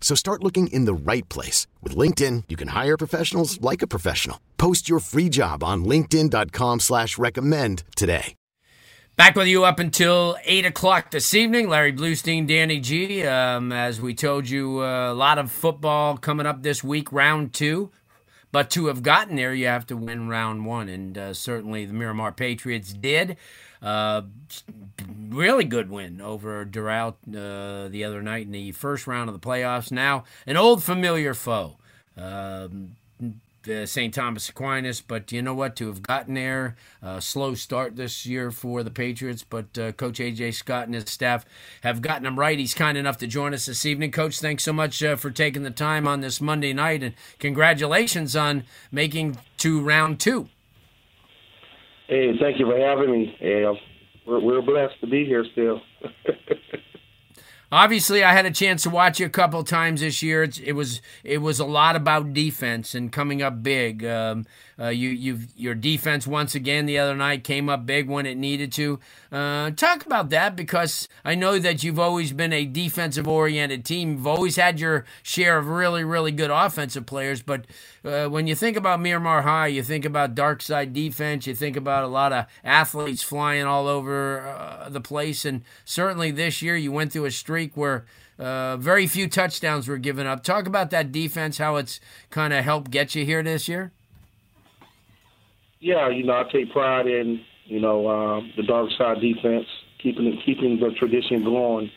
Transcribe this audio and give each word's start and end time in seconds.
So 0.00 0.14
start 0.14 0.42
looking 0.42 0.68
in 0.68 0.86
the 0.86 1.12
right 1.12 1.28
place. 1.28 1.66
With 1.82 1.94
LinkedIn, 1.94 2.44
you 2.48 2.56
can 2.56 2.68
hire 2.68 2.96
professionals 2.96 3.60
like 3.60 3.82
a 3.82 3.86
professional. 3.86 4.40
Post 4.56 4.88
your 4.88 5.00
free 5.00 5.28
job 5.28 5.62
on 5.62 5.84
linkedin.com 5.84 6.80
slash 6.80 7.18
recommend 7.18 7.82
today. 7.94 8.34
Back 9.18 9.34
with 9.34 9.48
you 9.48 9.64
up 9.64 9.80
until 9.80 10.36
8 10.44 10.64
o'clock 10.66 11.10
this 11.10 11.34
evening. 11.34 11.68
Larry 11.68 11.92
Bluestein, 11.92 12.46
Danny 12.46 12.78
G. 12.78 13.26
Um, 13.26 13.72
as 13.72 14.00
we 14.00 14.14
told 14.14 14.48
you, 14.48 14.80
uh, 14.80 15.10
a 15.10 15.12
lot 15.12 15.38
of 15.38 15.50
football 15.50 16.16
coming 16.16 16.46
up 16.46 16.62
this 16.62 16.84
week, 16.84 17.10
round 17.10 17.52
two. 17.52 17.90
But 18.52 18.70
to 18.70 18.86
have 18.86 19.02
gotten 19.02 19.34
there, 19.34 19.52
you 19.52 19.66
have 19.66 19.86
to 19.86 19.96
win 19.96 20.28
round 20.28 20.66
one. 20.66 20.88
And 20.88 21.18
uh, 21.18 21.34
certainly 21.34 21.84
the 21.84 21.94
Miramar 21.94 22.30
Patriots 22.30 22.92
did. 22.92 23.36
Uh, 23.82 24.22
really 25.28 25.64
good 25.64 25.90
win 25.90 26.20
over 26.20 26.64
Doral 26.64 27.14
uh, 27.28 27.88
the 27.88 28.04
other 28.04 28.22
night 28.22 28.46
in 28.46 28.52
the 28.52 28.72
first 28.72 29.06
round 29.06 29.28
of 29.28 29.40
the 29.40 29.46
playoffs. 29.46 29.90
Now, 29.90 30.24
an 30.46 30.56
old 30.56 30.82
familiar 30.82 31.34
foe. 31.34 31.76
Um, 32.16 32.96
St. 33.84 34.14
Thomas 34.14 34.48
Aquinas, 34.48 35.00
but 35.00 35.30
you 35.30 35.42
know 35.42 35.54
what? 35.54 35.76
To 35.76 35.88
have 35.88 36.02
gotten 36.02 36.34
there, 36.34 36.76
uh, 37.02 37.20
slow 37.20 37.54
start 37.54 37.96
this 37.96 38.24
year 38.24 38.50
for 38.50 38.82
the 38.82 38.90
Patriots, 38.90 39.44
but 39.44 39.76
uh, 39.76 39.92
Coach 39.92 40.18
AJ 40.18 40.54
Scott 40.54 40.86
and 40.86 40.94
his 40.94 41.04
staff 41.10 41.44
have 41.82 42.00
gotten 42.00 42.26
him 42.26 42.38
right. 42.38 42.58
He's 42.58 42.74
kind 42.74 42.96
enough 42.96 43.18
to 43.18 43.26
join 43.26 43.52
us 43.52 43.66
this 43.66 43.84
evening. 43.84 44.10
Coach, 44.10 44.40
thanks 44.40 44.62
so 44.62 44.72
much 44.72 45.02
uh, 45.02 45.16
for 45.16 45.30
taking 45.30 45.64
the 45.64 45.70
time 45.70 46.08
on 46.08 46.20
this 46.20 46.40
Monday 46.40 46.72
night, 46.72 47.02
and 47.02 47.14
congratulations 47.38 48.34
on 48.34 48.64
making 48.90 49.36
to 49.58 49.80
round 49.80 50.20
two. 50.20 50.48
Hey, 52.06 52.38
thank 52.40 52.58
you 52.58 52.66
for 52.66 52.78
having 52.78 53.10
me. 53.10 53.36
We're, 54.28 54.40
we're 54.40 54.62
blessed 54.62 55.00
to 55.00 55.06
be 55.06 55.24
here 55.24 55.44
still. 55.52 55.80
Obviously, 57.70 58.24
I 58.24 58.32
had 58.32 58.46
a 58.46 58.50
chance 58.50 58.82
to 58.84 58.90
watch 58.90 59.20
you 59.20 59.26
a 59.26 59.30
couple 59.30 59.62
times 59.62 60.00
this 60.00 60.22
year. 60.22 60.42
It's, 60.42 60.58
it 60.58 60.72
was 60.72 61.02
it 61.22 61.38
was 61.38 61.60
a 61.60 61.66
lot 61.66 61.96
about 61.96 62.32
defense 62.32 62.94
and 62.94 63.12
coming 63.12 63.42
up 63.42 63.62
big. 63.62 64.04
Um, 64.04 64.46
uh, 64.80 64.88
you 64.88 65.10
you 65.10 65.40
your 65.56 65.74
defense 65.74 66.26
once 66.26 66.54
again 66.54 66.86
the 66.86 66.98
other 66.98 67.16
night 67.16 67.42
came 67.42 67.68
up 67.68 67.84
big 67.84 68.08
when 68.08 68.26
it 68.26 68.36
needed 68.36 68.70
to. 68.72 69.00
Uh, 69.32 69.70
talk 69.72 70.06
about 70.06 70.30
that 70.30 70.54
because 70.54 71.08
I 71.24 71.34
know 71.34 71.58
that 71.58 71.82
you've 71.82 71.98
always 71.98 72.32
been 72.32 72.52
a 72.52 72.64
defensive 72.64 73.26
oriented 73.26 73.84
team. 73.84 74.12
You've 74.12 74.26
always 74.26 74.56
had 74.56 74.78
your 74.78 75.04
share 75.22 75.58
of 75.58 75.68
really 75.68 76.04
really 76.04 76.30
good 76.30 76.50
offensive 76.50 77.06
players, 77.06 77.42
but 77.42 77.66
uh, 78.04 78.28
when 78.28 78.46
you 78.46 78.54
think 78.54 78.76
about 78.76 79.00
Miramar 79.00 79.42
High, 79.42 79.66
you 79.66 79.82
think 79.82 80.04
about 80.04 80.36
dark 80.36 80.62
side 80.62 80.92
defense. 80.92 81.46
You 81.46 81.54
think 81.54 81.76
about 81.76 82.04
a 82.04 82.08
lot 82.08 82.32
of 82.32 82.46
athletes 82.62 83.22
flying 83.22 83.64
all 83.64 83.88
over 83.88 84.46
uh, 84.46 84.88
the 84.88 85.00
place, 85.00 85.44
and 85.44 85.62
certainly 85.84 86.30
this 86.30 86.62
year 86.62 86.76
you 86.76 86.92
went 86.92 87.12
through 87.12 87.26
a 87.26 87.30
streak 87.30 87.76
where. 87.76 88.06
Uh, 88.38 88.76
very 88.76 89.08
few 89.08 89.28
touchdowns 89.28 89.88
were 89.88 89.98
given 89.98 90.24
up. 90.24 90.44
Talk 90.44 90.68
about 90.68 90.90
that 90.90 91.10
defense, 91.10 91.58
how 91.58 91.74
it's 91.74 91.98
kind 92.30 92.52
of 92.52 92.64
helped 92.64 92.92
get 92.92 93.16
you 93.16 93.24
here 93.24 93.42
this 93.42 93.66
year 93.66 93.90
yeah, 95.80 96.08
you 96.08 96.24
know, 96.24 96.34
I 96.34 96.44
take 96.50 96.72
pride 96.72 97.06
in 97.06 97.40
you 97.64 97.80
know 97.80 98.08
um, 98.08 98.52
the 98.56 98.62
dark 98.62 98.90
side 98.96 99.20
defense, 99.20 99.66
keeping 100.02 100.26
it, 100.26 100.44
keeping 100.44 100.80
the 100.80 100.90
tradition 100.92 101.44
going, 101.44 101.90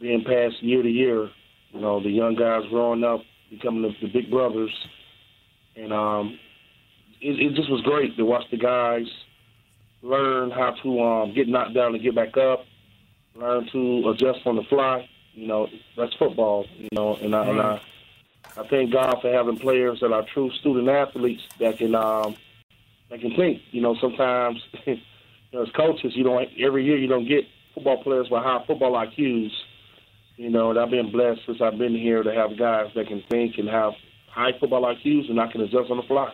being 0.00 0.24
passed 0.24 0.62
year 0.62 0.82
to 0.82 0.90
year. 0.90 1.30
You 1.72 1.80
know, 1.80 2.02
the 2.02 2.10
young 2.10 2.34
guys 2.34 2.62
growing 2.70 3.04
up, 3.04 3.20
becoming 3.50 3.82
the, 3.82 3.94
the 4.00 4.12
big 4.12 4.30
brothers, 4.30 4.72
and 5.76 5.92
um, 5.92 6.38
it, 7.20 7.40
it 7.40 7.54
just 7.54 7.70
was 7.70 7.82
great 7.82 8.16
to 8.16 8.24
watch 8.24 8.44
the 8.50 8.56
guys 8.56 9.06
learn 10.02 10.50
how 10.50 10.70
to 10.82 11.02
um, 11.02 11.34
get 11.34 11.48
knocked 11.48 11.74
down 11.74 11.94
and 11.94 12.02
get 12.02 12.14
back 12.14 12.36
up, 12.36 12.64
learn 13.34 13.68
to 13.72 14.10
adjust 14.10 14.46
on 14.46 14.56
the 14.56 14.62
fly. 14.64 15.08
You 15.34 15.46
know, 15.46 15.68
that's 15.96 16.14
football. 16.14 16.66
You 16.78 16.88
know, 16.92 17.16
and 17.16 17.34
I, 17.34 17.46
and 17.46 17.60
I, 17.60 17.80
I 18.56 18.66
thank 18.68 18.92
God 18.92 19.18
for 19.20 19.30
having 19.32 19.58
players 19.58 20.00
that 20.00 20.12
are 20.12 20.24
true 20.32 20.50
student 20.60 20.88
athletes 20.88 21.42
that 21.58 21.78
can 21.78 21.94
um, 21.94 22.36
I 23.12 23.18
can 23.18 23.34
think. 23.36 23.60
You 23.70 23.82
know, 23.82 23.96
sometimes 24.00 24.58
as 24.86 25.68
coaches, 25.76 26.12
you 26.14 26.24
don't 26.24 26.48
every 26.62 26.84
year 26.84 26.98
you 26.98 27.08
don't 27.08 27.28
get 27.28 27.44
football 27.74 28.02
players 28.02 28.28
with 28.30 28.42
high 28.42 28.64
football 28.66 28.92
IQs. 28.92 29.50
You 30.36 30.50
know, 30.50 30.70
and 30.70 30.78
I've 30.78 30.90
been 30.90 31.10
blessed 31.10 31.40
since 31.46 31.58
I've 31.62 31.78
been 31.78 31.94
here 31.94 32.22
to 32.22 32.32
have 32.32 32.58
guys 32.58 32.86
that 32.94 33.06
can 33.08 33.22
think 33.30 33.54
and 33.56 33.68
have 33.68 33.92
high 34.30 34.52
football 34.60 34.82
IQs 34.82 35.30
and 35.30 35.40
I 35.40 35.50
can 35.50 35.62
adjust 35.62 35.90
on 35.90 35.96
the 35.96 36.02
fly. 36.02 36.30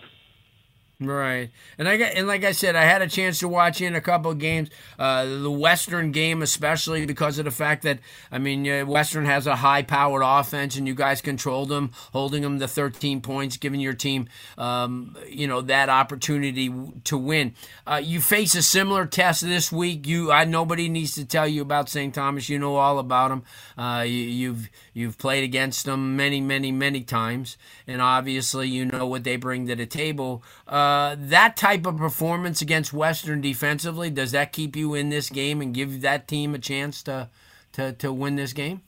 Right, 1.07 1.51
and 1.79 1.89
I 1.89 1.97
got, 1.97 2.13
and 2.15 2.27
like 2.27 2.45
I 2.45 2.53
said, 2.53 2.77
I 2.77 2.85
had 2.85 3.03
a 3.03 3.09
chance 3.09 3.39
to 3.41 3.49
watch 3.49 3.81
in 3.81 3.95
a 3.95 4.01
couple 4.01 4.31
of 4.31 4.39
games, 4.39 4.71
uh, 4.99 5.25
the 5.25 5.51
Western 5.51 6.13
game 6.13 6.43
especially 6.43 7.07
because 7.07 7.39
of 7.39 7.45
the 7.45 7.51
fact 7.51 7.83
that 7.83 7.99
I 8.31 8.39
mean 8.39 8.87
Western 8.87 9.25
has 9.25 9.47
a 9.47 9.57
high-powered 9.57 10.23
offense 10.25 10.77
and 10.77 10.87
you 10.87 10.95
guys 10.95 11.21
controlled 11.21 11.69
them, 11.69 11.93
holding 12.13 12.43
them 12.43 12.59
to 12.59 12.69
13 12.69 13.21
points, 13.21 13.57
giving 13.57 13.81
your 13.81 13.95
team, 13.95 14.29
um, 14.59 15.17
you 15.29 15.47
know, 15.47 15.61
that 15.63 15.89
opportunity 15.89 16.73
to 17.05 17.19
win. 17.19 17.55
Uh, 17.87 18.01
you 18.03 18.21
face 18.21 18.55
a 18.55 18.63
similar 18.63 19.07
test 19.07 19.43
this 19.43 19.73
week. 19.73 20.07
You, 20.07 20.31
I 20.31 20.45
nobody 20.45 20.89
needs 20.89 21.15
to 21.15 21.25
tell 21.25 21.47
you 21.47 21.63
about 21.63 21.89
St. 21.89 22.15
Thomas. 22.15 22.49
You 22.49 22.59
know 22.59 22.77
all 22.77 22.99
about 22.99 23.29
them. 23.29 23.43
Uh, 23.77 24.03
you, 24.03 24.13
you've 24.13 24.71
you've 24.95 25.19
played 25.19 25.45
against 25.45 25.85
them 25.85 26.17
many, 26.17 26.41
many, 26.41 26.73
many 26.73 27.03
times, 27.03 27.57
and 27.87 28.01
obviously 28.03 28.69
you 28.69 28.85
know 28.85 29.07
what 29.07 29.25
they 29.25 29.37
bring 29.37 29.67
to 29.67 29.75
the 29.75 29.87
table. 29.87 30.43
Uh, 30.67 30.73
uh, 30.93 31.17
that 31.19 31.57
type 31.57 31.87
of 31.87 31.97
performance 31.97 32.61
against 32.61 32.93
Western 32.93 33.41
defensively, 33.41 34.11
does 34.11 34.33
that 34.33 34.53
keep 34.53 34.77
you 34.77 34.95
in 34.95 35.09
this 35.09 35.31
game 35.31 35.61
and 35.61 35.75
give 35.75 36.01
that 36.03 36.29
team 36.29 36.55
a 36.55 36.59
chance 36.59 37.03
to 37.05 37.29
to, 37.73 37.93
to 37.95 38.13
win 38.13 38.37
this 38.37 38.53
game? 38.53 38.83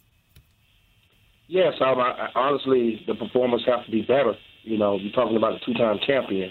Yes, 1.47 1.75
I, 1.81 1.93
I, 1.93 2.29
honestly, 2.35 3.03
the 3.07 3.15
performance 3.15 3.63
has 3.67 3.85
to 3.87 3.91
be 3.91 4.03
better. 4.03 4.35
You 4.63 4.79
know, 4.79 4.97
you're 4.97 5.13
talking 5.13 5.37
about 5.37 5.55
a 5.55 5.59
two-time 5.65 5.99
champion. 6.07 6.51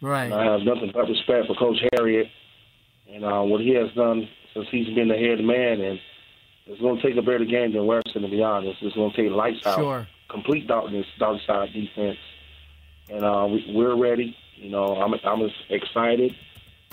Right. 0.00 0.32
I 0.32 0.44
have 0.44 0.60
nothing 0.62 0.90
but 0.92 1.08
respect 1.08 1.46
for 1.46 1.54
Coach 1.54 1.78
Harriott 1.92 2.28
and 3.12 3.24
uh, 3.24 3.42
what 3.42 3.60
he 3.60 3.74
has 3.74 3.90
done 3.94 4.28
since 4.54 4.66
he's 4.70 4.94
been 4.94 5.08
the 5.08 5.16
head 5.16 5.40
man. 5.40 5.80
And 5.80 5.98
it's 6.66 6.80
going 6.80 6.96
to 6.96 7.02
take 7.02 7.16
a 7.16 7.22
better 7.22 7.44
game 7.44 7.72
than 7.72 7.86
Western, 7.86 8.22
to 8.22 8.28
be 8.28 8.42
honest. 8.42 8.78
It's 8.82 8.94
going 8.94 9.10
to 9.10 9.16
take 9.16 9.30
lights 9.32 9.66
out, 9.66 10.06
complete 10.30 10.66
darkness, 10.66 11.06
dark 11.18 11.38
side 11.46 11.68
defense. 11.72 12.18
And 13.10 13.24
uh, 13.24 13.46
we, 13.50 13.64
we're 13.74 13.96
ready. 13.96 14.36
You 14.60 14.70
know, 14.70 14.96
I'm 14.96 15.14
I'm 15.24 15.50
excited, 15.70 16.34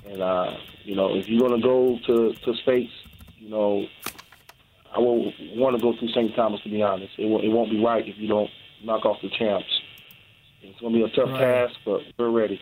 and 0.05 0.21
uh, 0.21 0.51
you 0.83 0.95
know, 0.95 1.15
if 1.15 1.27
you're 1.27 1.47
gonna 1.47 1.61
go 1.61 1.99
to 2.05 2.33
to 2.33 2.53
states, 2.61 2.91
you 3.37 3.49
know, 3.49 3.85
I 4.95 4.99
will 4.99 5.33
want 5.55 5.75
to 5.75 5.81
go 5.81 5.97
through 5.97 6.09
St. 6.09 6.35
Thomas. 6.35 6.61
To 6.61 6.69
be 6.69 6.81
honest, 6.81 7.13
it 7.17 7.25
won't, 7.25 7.43
it 7.43 7.49
won't 7.49 7.71
be 7.71 7.83
right 7.83 8.07
if 8.07 8.17
you 8.17 8.27
don't 8.27 8.49
knock 8.83 9.05
off 9.05 9.17
the 9.21 9.29
champs. 9.29 9.67
It's 10.61 10.79
gonna 10.79 10.93
be 10.93 11.03
a 11.03 11.09
tough 11.09 11.29
right. 11.29 11.67
task, 11.67 11.75
but 11.85 12.01
we're 12.17 12.29
ready. 12.29 12.59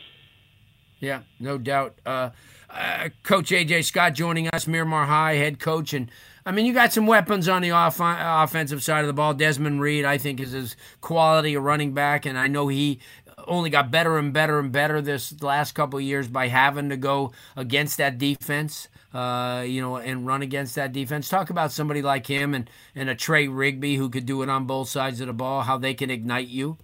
Yeah, 1.00 1.24
no 1.38 1.58
doubt. 1.58 2.00
Uh, 2.06 2.30
uh, 2.70 3.10
coach 3.24 3.50
AJ 3.50 3.84
Scott 3.84 4.14
joining 4.14 4.48
us, 4.48 4.68
Miramar 4.68 5.06
High 5.06 5.36
head 5.36 5.60
coach, 5.60 5.94
and 5.94 6.10
I 6.46 6.52
mean 6.52 6.66
you 6.66 6.74
got 6.74 6.94
some 6.94 7.08
weapons 7.08 7.50
on 7.50 7.62
the 7.62 7.72
off- 7.72 8.00
offensive 8.00 8.82
side 8.82 9.02
of 9.02 9.08
the 9.08 9.14
ball. 9.14 9.34
Desmond 9.34 9.82
Reed, 9.82 10.06
I 10.06 10.18
think, 10.18 10.40
is 10.40 10.52
his 10.52 10.78
quality 11.02 11.56
a 11.56 11.60
running 11.60 11.94
back, 11.94 12.26
and 12.26 12.38
I 12.38 12.48
know 12.48 12.70
he 12.70 13.00
only 13.48 13.70
got 13.70 13.92
better 13.92 14.18
and 14.18 14.34
better 14.34 14.60
and 14.60 14.72
better 14.72 15.02
this 15.02 15.42
last 15.42 15.74
couple 15.74 16.00
years 16.00 16.28
by 16.28 16.48
having 16.48 16.90
to 16.90 16.98
go 16.98 17.32
against 17.56 17.98
that 17.98 18.18
defense. 18.18 18.88
Uh, 19.14 19.62
you 19.62 19.80
know, 19.80 19.98
and 19.98 20.26
run 20.26 20.42
against 20.42 20.74
that 20.74 20.92
defense. 20.92 21.30
Talk 21.30 21.52
about 21.52 21.72
somebody 21.72 22.02
like 22.02 22.26
him 22.26 22.56
and, 22.56 22.68
and 22.96 23.10
a 23.10 23.16
Trey 23.16 23.48
Rigby 23.48 23.96
who 23.96 24.10
could 24.10 24.26
do 24.26 24.42
it 24.42 24.50
on 24.50 24.66
both 24.66 24.90
sides 24.90 25.22
of 25.22 25.28
the 25.28 25.34
ball, 25.34 25.62
how 25.62 25.78
they 25.78 25.94
can 25.94 26.10
ignite 26.10 26.48
you. 26.48 26.78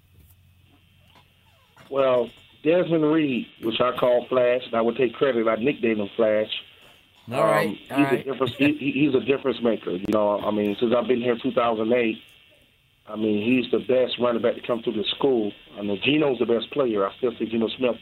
Well, 1.90 2.30
Desmond 2.64 3.12
Reed, 3.12 3.48
which 3.64 3.80
I 3.82 3.98
call 3.98 4.28
Flash, 4.28 4.62
and 4.66 4.76
I 4.76 4.82
would 4.82 4.96
take 4.96 5.14
credit. 5.14 5.48
I 5.48 5.56
nicknamed 5.56 6.02
him 6.02 6.10
Flash. 6.16 6.52
All 7.32 7.44
right, 7.44 7.68
um, 7.68 7.78
all 7.92 7.98
he's 7.98 8.06
right. 8.06 8.20
a 8.20 8.32
difference. 8.32 8.56
He, 8.56 8.92
he's 8.94 9.14
a 9.14 9.20
difference 9.20 9.62
maker. 9.62 9.92
You 9.92 10.06
know, 10.10 10.40
I 10.40 10.52
mean, 10.52 10.76
since 10.80 10.94
I've 10.96 11.08
been 11.08 11.22
here 11.22 11.34
in 11.34 11.40
2008, 11.40 12.18
I 13.10 13.16
mean, 13.16 13.42
he's 13.44 13.72
the 13.72 13.80
best 13.80 14.20
running 14.20 14.42
back 14.42 14.56
to 14.56 14.62
come 14.66 14.84
through 14.84 14.94
the 14.94 15.06
school. 15.18 15.52
I 15.78 15.82
mean, 15.82 16.00
Geno's 16.04 16.38
the 16.40 16.46
best 16.46 16.72
player. 16.72 17.08
I 17.08 17.16
still 17.18 17.32
think 17.38 17.50
Geno 17.52 17.68
Smith 17.78 17.96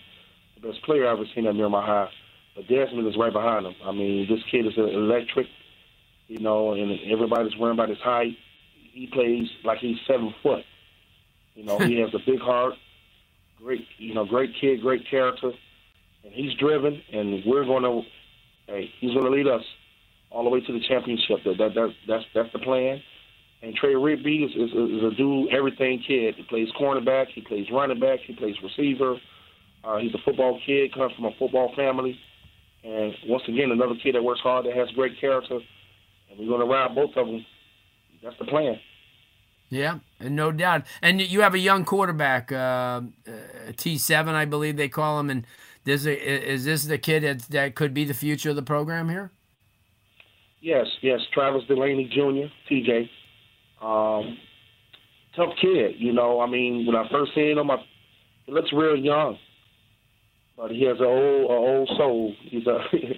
the 0.61 0.67
best 0.67 0.83
player 0.83 1.07
I've 1.07 1.17
ever 1.17 1.27
seen 1.35 1.47
at 1.47 1.55
Miramar 1.55 1.85
High. 1.85 2.09
But 2.55 2.67
Desmond 2.67 3.07
is 3.07 3.15
right 3.17 3.31
behind 3.31 3.65
him. 3.65 3.75
I 3.85 3.91
mean, 3.91 4.27
this 4.29 4.39
kid 4.49 4.65
is 4.65 4.73
electric. 4.77 5.47
You 6.27 6.39
know, 6.39 6.73
and 6.73 6.99
everybody's 7.09 7.55
worrying 7.57 7.77
about 7.77 7.89
his 7.89 7.99
height. 7.99 8.35
He 8.91 9.07
plays 9.07 9.47
like 9.63 9.77
he's 9.77 9.97
seven 10.07 10.33
foot. 10.43 10.63
You 11.55 11.63
know, 11.63 11.77
he 11.79 11.99
has 12.01 12.13
a 12.13 12.19
big 12.25 12.39
heart. 12.39 12.73
Great, 13.63 13.85
you 13.97 14.13
know, 14.13 14.25
great 14.25 14.51
kid, 14.59 14.81
great 14.81 15.09
character, 15.09 15.51
and 16.23 16.33
he's 16.33 16.53
driven. 16.55 17.01
And 17.11 17.43
we're 17.45 17.65
going 17.65 17.83
to, 17.83 18.01
hey, 18.67 18.91
he's 18.99 19.13
going 19.13 19.25
to 19.25 19.31
lead 19.31 19.47
us 19.47 19.63
all 20.29 20.43
the 20.43 20.49
way 20.49 20.61
to 20.61 20.73
the 20.73 20.81
championship. 20.87 21.43
That, 21.45 21.57
that, 21.57 21.73
that 21.75 21.93
that's 22.07 22.25
that's 22.35 22.53
the 22.53 22.59
plan. 22.59 23.01
And 23.61 23.75
Trey 23.75 23.95
Rigby 23.95 24.43
is, 24.43 24.51
is, 24.51 24.71
is 24.71 25.03
a 25.03 25.15
do 25.15 25.49
everything 25.49 26.03
kid. 26.07 26.35
He 26.35 26.43
plays 26.43 26.67
cornerback, 26.79 27.27
he 27.33 27.41
plays 27.41 27.67
running 27.71 27.99
back, 27.99 28.19
he 28.25 28.35
plays 28.35 28.55
receiver. 28.61 29.17
Uh, 29.83 29.97
he's 29.97 30.13
a 30.13 30.19
football 30.23 30.59
kid, 30.65 30.93
comes 30.93 31.13
from 31.13 31.25
a 31.25 31.31
football 31.39 31.73
family. 31.75 32.19
And 32.83 33.13
once 33.25 33.43
again, 33.47 33.71
another 33.71 33.95
kid 34.01 34.15
that 34.15 34.23
works 34.23 34.41
hard, 34.41 34.65
that 34.65 34.75
has 34.75 34.89
great 34.91 35.19
character. 35.19 35.59
And 36.29 36.39
we're 36.39 36.47
going 36.47 36.59
to 36.59 36.65
ride 36.65 36.93
both 36.93 37.15
of 37.15 37.27
them. 37.27 37.45
That's 38.23 38.37
the 38.37 38.45
plan. 38.45 38.79
Yeah, 39.69 39.99
and 40.19 40.35
no 40.35 40.51
doubt. 40.51 40.83
And 41.01 41.21
you 41.21 41.41
have 41.41 41.53
a 41.53 41.59
young 41.59 41.83
quarterback, 41.83 42.51
uh, 42.51 42.55
uh, 42.55 43.01
T7, 43.71 44.29
I 44.29 44.45
believe 44.45 44.77
they 44.77 44.87
call 44.87 45.19
him. 45.19 45.29
And 45.29 45.45
this 45.83 46.05
is 46.05 46.65
this 46.65 46.85
the 46.85 46.97
kid 46.97 47.23
that, 47.23 47.41
that 47.49 47.75
could 47.75 47.93
be 47.93 48.05
the 48.05 48.13
future 48.13 48.51
of 48.51 48.55
the 48.55 48.61
program 48.61 49.09
here? 49.09 49.31
Yes, 50.61 50.87
yes. 51.01 51.19
Travis 51.33 51.63
Delaney 51.67 52.05
Jr., 52.05 52.51
TJ. 52.71 53.09
Um, 53.81 54.37
tough 55.35 55.53
kid, 55.61 55.95
you 55.97 56.11
know. 56.11 56.41
I 56.41 56.47
mean, 56.47 56.85
when 56.85 56.95
I 56.95 57.07
first 57.09 57.33
seen 57.35 57.57
him, 57.57 57.71
I, 57.71 57.77
he 58.45 58.51
looks 58.51 58.73
real 58.73 58.97
young, 58.97 59.37
but 60.57 60.71
he 60.71 60.83
has 60.83 60.97
an 60.99 61.05
old, 61.05 61.49
a 61.49 61.53
old 61.53 61.89
soul. 61.97 62.33
He's 62.41 62.65
a, 62.67 62.79
you 62.93 63.15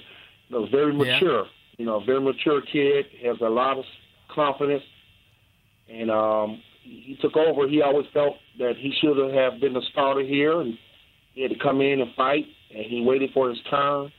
know, 0.50 0.68
very 0.70 0.94
mature. 0.94 1.44
Yeah. 1.44 1.50
You 1.78 1.86
know, 1.86 2.04
very 2.06 2.20
mature 2.20 2.62
kid. 2.62 3.06
Has 3.24 3.38
a 3.42 3.50
lot 3.50 3.78
of 3.78 3.86
confidence, 4.34 4.84
and 5.90 6.12
um, 6.12 6.62
he 6.84 7.18
took 7.22 7.38
over. 7.38 7.68
He 7.68 7.82
always 7.82 8.06
felt 8.14 8.36
that 8.60 8.74
he 8.78 8.94
should 9.00 9.18
have 9.34 9.62
been 9.62 9.74
the 9.74 9.82
starter 9.92 10.22
here, 10.22 10.60
and 10.60 10.78
he 11.34 11.42
had 11.42 11.52
to 11.52 11.60
come 11.60 11.82
in 11.82 12.02
and 12.02 12.14
fight. 12.16 12.46
And 12.76 12.86
he 12.86 13.02
waited 13.02 13.32
for 13.34 13.50
his 13.50 13.58
turn, 13.70 14.12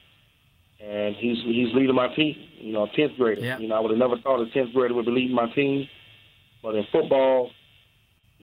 and 0.83 1.15
he's 1.17 1.37
he's 1.45 1.73
leading 1.75 1.95
my 1.95 2.13
team. 2.15 2.35
You 2.59 2.73
know, 2.73 2.89
tenth 2.97 3.13
grader. 3.19 3.43
Yeah. 3.43 3.59
You 3.59 3.69
know, 3.69 3.77
I 3.77 3.81
would 3.81 3.91
have 3.91 3.99
never 3.99 4.17
thought 4.23 4.41
a 4.41 4.51
tenth 4.51 4.73
grader 4.73 4.95
would 4.95 5.05
be 5.05 5.13
leading 5.13 5.37
my 5.37 5.53
team. 5.53 5.87
But 6.62 6.75
in 6.75 6.87
football, 6.93 7.51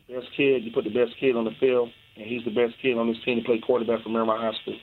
the 0.08 0.16
best 0.16 0.28
kid, 0.36 0.64
you 0.64 0.72
put 0.72 0.84
the 0.84 0.90
best 0.90 1.18
kid 1.20 1.36
on 1.36 1.46
the 1.46 1.56
field, 1.60 1.90
and 2.16 2.26
he's 2.26 2.44
the 2.44 2.52
best 2.52 2.74
kid 2.82 2.98
on 2.98 3.08
this 3.08 3.18
team 3.24 3.40
to 3.40 3.44
play 3.44 3.60
quarterback 3.60 4.04
for 4.04 4.10
Miramar 4.10 4.38
High 4.38 4.58
School. 4.62 4.78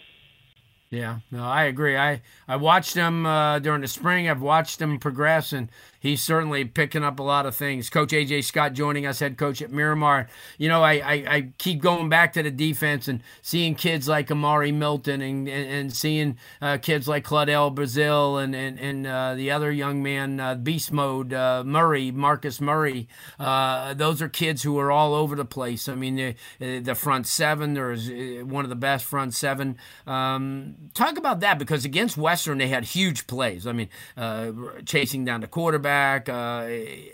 Yeah, 0.91 1.19
no, 1.33 1.43
I 1.43 1.65
agree. 1.65 1.97
I, 1.97 2.23
I 2.47 2.55
watched 2.57 2.95
him 2.95 3.27
uh, 3.27 3.59
during 3.59 3.81
the 3.81 3.89
spring. 3.89 4.29
I've 4.29 4.43
watched 4.43 4.81
him 4.81 4.99
progress, 4.99 5.53
and 5.53 5.69
he's 6.05 6.23
certainly 6.23 6.67
picking 6.67 7.03
up 7.03 7.19
a 7.19 7.23
lot 7.23 7.47
of 7.47 7.56
things. 7.56 7.89
Coach 7.89 8.11
AJ 8.11 8.45
Scott 8.45 8.75
joining 8.75 9.06
us, 9.06 9.21
head 9.21 9.39
coach 9.39 9.62
at 9.62 9.73
Miramar. 9.73 10.29
You 10.59 10.69
know, 10.69 10.83
I, 10.83 10.93
I, 10.93 11.12
I 11.27 11.49
keep 11.56 11.81
going 11.81 12.11
back 12.11 12.35
to 12.35 12.43
the 12.43 12.51
defense 12.51 13.09
and 13.09 13.23
seeing 13.41 13.75
kids 13.75 14.06
like 14.06 14.31
Amari 14.31 14.71
Milton 14.71 15.23
and, 15.23 15.49
and, 15.49 15.67
and 15.67 15.93
seeing 15.93 16.37
uh, 16.61 16.77
kids 16.77 17.09
like 17.09 17.25
Claudel 17.25 17.75
Brazil 17.75 18.37
and, 18.37 18.55
and, 18.55 18.79
and 18.79 19.06
uh, 19.06 19.35
the 19.35 19.51
other 19.51 19.73
young 19.73 20.03
man, 20.03 20.39
uh, 20.39 20.55
Beast 20.55 20.93
Mode, 20.93 21.33
uh, 21.33 21.65
Murray, 21.65 22.11
Marcus 22.11 22.61
Murray. 22.61 23.09
Uh, 23.41 23.95
those 23.95 24.21
are 24.21 24.29
kids 24.29 24.62
who 24.62 24.79
are 24.79 24.93
all 24.93 25.15
over 25.15 25.35
the 25.35 25.47
place. 25.47 25.89
I 25.89 25.95
mean, 25.95 26.37
the, 26.59 26.81
the 26.81 26.95
front 26.95 27.27
seven, 27.27 27.73
there's 27.73 28.11
uh, 28.11 28.45
one 28.45 28.65
of 28.65 28.69
the 28.69 28.77
best 28.77 29.06
front 29.06 29.33
seven. 29.33 29.79
Um, 30.06 30.75
talk 30.93 31.17
about 31.17 31.41
that 31.41 31.59
because 31.59 31.87
against 31.87 32.19
Western 32.19 32.59
they 32.59 32.69
had 32.69 32.85
huge 32.85 33.27
plays. 33.27 33.67
I 33.67 33.73
mean, 33.73 33.89
uh, 34.19 34.53
chasing 34.85 35.25
down 35.25 35.41
the 35.41 35.47
quarterback 35.47 35.94
uh, 36.29 36.67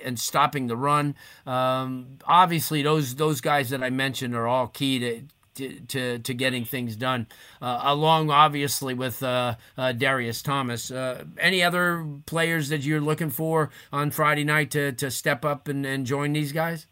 and 0.05 0.19
stopping 0.19 0.67
the 0.69 0.77
run. 0.77 1.15
Um, 1.47 2.19
obviously, 2.25 2.83
those 2.83 3.15
those 3.17 3.41
guys 3.41 3.71
that 3.71 3.83
I 3.83 3.91
mentioned 3.91 4.35
are 4.35 4.47
all 4.47 4.69
key 4.69 4.99
to. 4.99 5.23
To, 5.57 5.81
to, 5.89 6.19
to 6.21 6.33
getting 6.33 6.65
things 6.65 6.97
done, 6.97 7.27
uh, 7.61 7.81
along 7.83 8.31
obviously 8.31 8.95
with 8.95 9.21
uh, 9.23 9.57
uh, 9.77 9.93
Darius 9.93 10.41
Thomas. 10.43 10.91
Uh, 10.91 11.25
any 11.39 11.63
other 11.63 12.07
players 12.25 12.69
that 12.71 12.83
you're 12.83 13.01
looking 13.01 13.29
for 13.31 13.69
on 13.93 14.11
Friday 14.11 14.45
night 14.45 14.71
to, 14.71 14.93
to 14.93 15.11
step 15.11 15.45
up 15.45 15.69
and, 15.69 15.85
and 15.85 16.07
join 16.07 16.33
these 16.33 16.53
guys? 16.53 16.87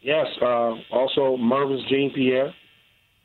Yes. 0.00 0.26
Uh, 0.40 0.74
also, 0.92 1.36
Mervis 1.36 1.86
Jean 1.88 2.12
Pierre. 2.14 2.54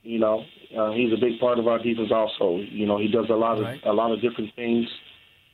You 0.04 0.20
know, 0.20 0.44
uh, 0.78 0.92
he's 0.92 1.14
a 1.14 1.18
big 1.18 1.40
part 1.40 1.60
of 1.60 1.68
our 1.68 1.78
defense. 1.78 2.10
Also, 2.12 2.58
you 2.58 2.88
know, 2.88 2.98
he 2.98 3.08
does 3.08 3.28
a 3.30 3.36
lot 3.36 3.60
of 3.60 3.64
Right. 3.66 3.80
a 3.86 3.94
lot 3.94 4.12
of 4.12 4.20
different 4.22 4.54
things. 4.56 4.88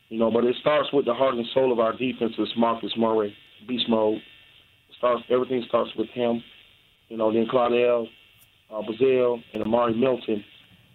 You 0.10 0.20
know, 0.20 0.32
but 0.32 0.46
it 0.46 0.56
starts 0.62 0.90
with 0.94 1.06
the 1.06 1.14
heart 1.14 1.36
and 1.36 1.46
soul 1.54 1.72
of 1.72 1.80
our 1.80 1.92
defense. 1.92 2.34
Is 2.38 2.48
Marcus 2.58 2.94
Murray, 2.98 3.36
beast 3.68 3.90
mode. 3.90 4.22
Starts 4.98 5.24
everything 5.30 5.64
starts 5.68 5.92
with 5.98 6.10
him. 6.10 6.42
You 7.10 7.18
know, 7.18 7.32
then 7.32 7.46
Claudel, 7.52 8.08
uh, 8.74 8.82
Brazil, 8.84 9.40
and 9.54 9.64
Amari 9.64 9.94
Milton. 9.96 10.44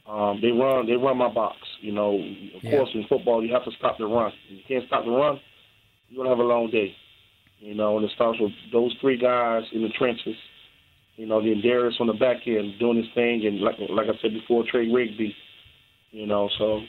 Um, 0.07 0.41
they 0.43 0.51
run 0.51 0.87
they 0.87 0.95
run 0.95 1.19
my 1.19 1.29
box. 1.29 1.59
You 1.81 1.93
know, 1.93 2.15
of 2.15 2.65
Yeah. 2.65 2.71
course 2.71 2.91
in 2.95 3.05
football 3.05 3.45
you 3.45 3.53
have 3.53 3.65
to 3.65 3.71
stop 3.73 3.99
the 3.99 4.07
run. 4.07 4.33
If 4.51 4.59
you 4.59 4.63
can't 4.67 4.87
stop 4.87 5.05
the 5.05 5.11
run, 5.11 5.39
you're 6.09 6.25
gonna 6.25 6.35
have 6.35 6.45
a 6.45 6.49
long 6.49 6.71
day. 6.71 6.95
You 7.61 7.75
know, 7.75 7.97
and 7.97 8.05
it 8.05 8.11
starts 8.13 8.41
with 8.41 8.53
those 8.73 8.93
three 9.01 9.17
guys 9.17 9.63
in 9.73 9.83
the 9.83 9.89
trenches. 9.91 10.37
You 11.17 11.27
know, 11.27 11.41
then 11.41 11.61
Darius 11.61 12.01
on 12.01 12.07
the 12.09 12.15
back 12.15 12.49
end 12.49 12.79
doing 12.81 12.97
his 12.97 13.13
thing, 13.15 13.47
and 13.47 13.61
like 13.61 13.77
like 13.91 14.09
I 14.09 14.19
said 14.21 14.33
before, 14.33 14.65
Trey 14.65 14.89
Rigby. 14.91 15.37
You 16.11 16.27
know, 16.27 16.49
so 16.59 16.81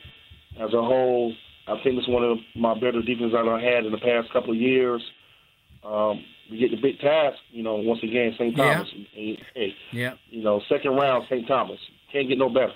as 0.59 0.73
a 0.73 0.81
whole, 0.81 1.33
I 1.67 1.75
think 1.83 1.97
it's 1.97 2.07
one 2.07 2.23
of 2.23 2.37
my 2.55 2.73
better 2.73 3.01
defenses 3.01 3.33
I've 3.37 3.45
had 3.61 3.85
in 3.85 3.91
the 3.91 3.97
past 3.97 4.31
couple 4.33 4.51
of 4.51 4.57
years. 4.57 5.01
Um, 5.83 6.23
we 6.51 6.57
get 6.57 6.71
the 6.71 6.77
big 6.81 6.99
task, 6.99 7.37
you 7.51 7.63
know, 7.63 7.75
once 7.75 8.01
again, 8.03 8.33
St. 8.37 8.55
Thomas. 8.55 8.89
And, 8.93 9.37
hey, 9.53 9.75
Yeah. 9.91 10.13
you 10.29 10.43
know, 10.43 10.61
second 10.69 10.91
round, 10.95 11.25
St. 11.29 11.47
Thomas. 11.47 11.79
Can't 12.11 12.27
get 12.27 12.37
no 12.37 12.49
better. 12.49 12.73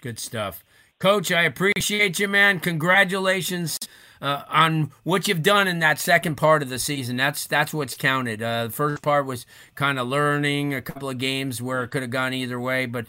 Good 0.00 0.18
stuff. 0.18 0.64
Coach, 0.98 1.30
I 1.32 1.42
appreciate 1.42 2.18
you, 2.18 2.28
man. 2.28 2.60
Congratulations 2.60 3.78
uh, 4.22 4.42
on 4.48 4.90
what 5.02 5.28
you've 5.28 5.42
done 5.42 5.68
in 5.68 5.80
that 5.80 5.98
second 5.98 6.36
part 6.36 6.62
of 6.62 6.68
the 6.70 6.78
season. 6.78 7.16
That's 7.16 7.46
that's 7.46 7.74
what's 7.74 7.94
counted. 7.96 8.42
Uh, 8.42 8.64
the 8.68 8.72
first 8.72 9.02
part 9.02 9.26
was 9.26 9.44
kind 9.74 9.98
of 9.98 10.08
learning 10.08 10.72
a 10.72 10.80
couple 10.80 11.10
of 11.10 11.18
games 11.18 11.60
where 11.60 11.82
it 11.82 11.88
could 11.88 12.02
have 12.02 12.10
gone 12.10 12.32
either 12.32 12.58
way, 12.58 12.86
but 12.86 13.06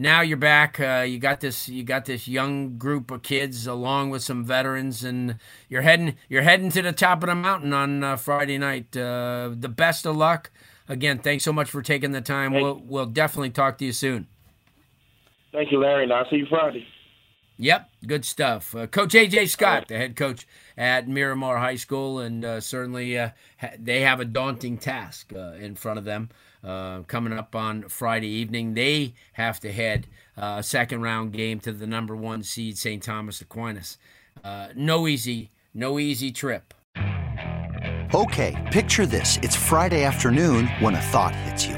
now 0.00 0.20
you're 0.22 0.36
back. 0.38 0.78
Uh, 0.80 1.04
you 1.06 1.18
got 1.18 1.40
this. 1.40 1.68
You 1.68 1.82
got 1.82 2.04
this 2.06 2.26
young 2.28 2.78
group 2.78 3.10
of 3.10 3.22
kids 3.22 3.66
along 3.66 4.10
with 4.10 4.22
some 4.22 4.44
veterans, 4.44 5.02
and 5.04 5.36
you're 5.68 5.82
heading 5.82 6.14
you're 6.28 6.42
heading 6.42 6.70
to 6.70 6.80
the 6.80 6.92
top 6.92 7.22
of 7.22 7.28
the 7.28 7.34
mountain 7.34 7.72
on 7.72 8.02
uh, 8.04 8.16
Friday 8.16 8.56
night. 8.58 8.96
Uh, 8.96 9.50
the 9.52 9.68
best 9.68 10.06
of 10.06 10.16
luck. 10.16 10.50
Again, 10.88 11.18
thanks 11.18 11.44
so 11.44 11.52
much 11.52 11.68
for 11.68 11.82
taking 11.82 12.12
the 12.12 12.20
time. 12.22 12.52
Thank- 12.52 12.62
We'll 12.62 12.82
we'll 12.86 13.06
definitely 13.06 13.50
talk 13.50 13.76
to 13.78 13.84
you 13.84 13.92
soon. 13.92 14.28
Thank 15.52 15.72
you, 15.72 15.80
Larry, 15.80 16.04
and 16.04 16.12
I'll 16.12 16.28
see 16.30 16.36
you 16.36 16.46
Friday. 16.48 16.86
Yep, 17.60 17.90
good 18.06 18.24
stuff. 18.24 18.74
Uh, 18.74 18.86
coach 18.86 19.14
AJ 19.14 19.48
Scott, 19.48 19.88
the 19.88 19.96
head 19.96 20.14
coach 20.14 20.46
at 20.76 21.08
Miramar 21.08 21.58
High 21.58 21.74
School, 21.74 22.20
and 22.20 22.44
uh, 22.44 22.60
certainly 22.60 23.18
uh, 23.18 23.30
ha- 23.60 23.72
they 23.76 24.02
have 24.02 24.20
a 24.20 24.24
daunting 24.24 24.78
task 24.78 25.32
uh, 25.34 25.54
in 25.54 25.74
front 25.74 25.98
of 25.98 26.04
them 26.04 26.28
uh, 26.62 27.00
coming 27.02 27.32
up 27.32 27.56
on 27.56 27.82
Friday 27.88 28.28
evening. 28.28 28.74
They 28.74 29.14
have 29.32 29.58
to 29.60 29.72
head 29.72 30.06
uh, 30.36 30.56
a 30.58 30.62
second 30.62 31.02
round 31.02 31.32
game 31.32 31.58
to 31.60 31.72
the 31.72 31.86
number 31.86 32.14
one 32.14 32.44
seed 32.44 32.78
St. 32.78 33.02
Thomas 33.02 33.40
Aquinas. 33.40 33.98
Uh, 34.44 34.68
no 34.76 35.08
easy, 35.08 35.50
no 35.74 35.98
easy 35.98 36.30
trip. 36.30 36.74
Okay, 38.14 38.68
picture 38.72 39.04
this. 39.04 39.38
It's 39.42 39.56
Friday 39.56 40.04
afternoon 40.04 40.68
when 40.78 40.94
a 40.94 41.00
thought 41.00 41.34
hits 41.34 41.66
you. 41.66 41.77